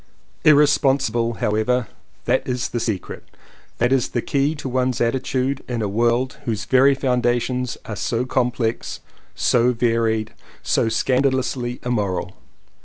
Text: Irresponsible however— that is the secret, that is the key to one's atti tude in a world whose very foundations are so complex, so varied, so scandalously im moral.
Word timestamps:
Irresponsible 0.43 1.33
however— 1.35 1.87
that 2.25 2.47
is 2.47 2.69
the 2.69 2.79
secret, 2.79 3.23
that 3.77 3.93
is 3.93 4.09
the 4.09 4.21
key 4.23 4.55
to 4.55 4.67
one's 4.67 4.97
atti 4.97 5.21
tude 5.23 5.63
in 5.67 5.83
a 5.83 5.87
world 5.87 6.39
whose 6.45 6.65
very 6.65 6.95
foundations 6.95 7.77
are 7.85 7.95
so 7.95 8.25
complex, 8.25 9.01
so 9.35 9.73
varied, 9.73 10.33
so 10.63 10.89
scandalously 10.89 11.79
im 11.85 11.93
moral. 11.93 12.33